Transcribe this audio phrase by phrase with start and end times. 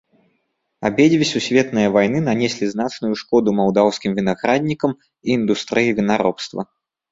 [0.87, 6.61] Абедзве сусветныя вайны нанеслі значную шкоду малдаўскім вінаграднікам і індустрыі вінаробства.